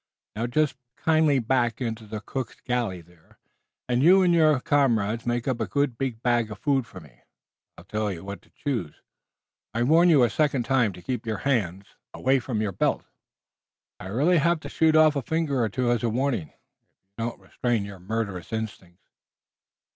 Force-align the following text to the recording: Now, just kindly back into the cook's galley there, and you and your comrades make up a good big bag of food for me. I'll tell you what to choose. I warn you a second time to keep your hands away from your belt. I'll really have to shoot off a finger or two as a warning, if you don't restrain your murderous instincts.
Now, 0.35 0.47
just 0.47 0.77
kindly 0.97 1.37
back 1.37 1.79
into 1.79 2.07
the 2.07 2.21
cook's 2.21 2.59
galley 2.61 3.01
there, 3.01 3.37
and 3.87 4.01
you 4.01 4.23
and 4.23 4.33
your 4.33 4.59
comrades 4.59 5.27
make 5.27 5.47
up 5.47 5.61
a 5.61 5.67
good 5.67 5.95
big 5.95 6.23
bag 6.23 6.49
of 6.49 6.57
food 6.57 6.87
for 6.87 6.99
me. 6.99 7.21
I'll 7.77 7.83
tell 7.83 8.11
you 8.11 8.23
what 8.23 8.41
to 8.41 8.49
choose. 8.49 8.95
I 9.75 9.83
warn 9.83 10.09
you 10.09 10.23
a 10.23 10.29
second 10.31 10.63
time 10.63 10.91
to 10.93 11.03
keep 11.03 11.27
your 11.27 11.37
hands 11.45 11.85
away 12.15 12.39
from 12.39 12.63
your 12.63 12.71
belt. 12.71 13.05
I'll 13.99 14.13
really 14.15 14.39
have 14.39 14.59
to 14.61 14.69
shoot 14.69 14.95
off 14.95 15.15
a 15.15 15.21
finger 15.21 15.61
or 15.63 15.69
two 15.69 15.91
as 15.91 16.01
a 16.01 16.09
warning, 16.09 16.47
if 16.47 16.53
you 16.53 16.61
don't 17.19 17.39
restrain 17.39 17.85
your 17.85 17.99
murderous 17.99 18.51
instincts. 18.51 19.05